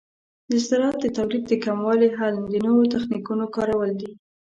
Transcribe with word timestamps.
د 0.51 0.51
زراعت 0.67 0.97
د 1.01 1.05
تولید 1.17 1.43
د 1.47 1.53
کموالي 1.65 2.09
حل 2.17 2.35
د 2.51 2.53
نوو 2.65 2.89
تخنیکونو 2.93 3.45
کارول 3.55 3.91
دي. 4.01 4.11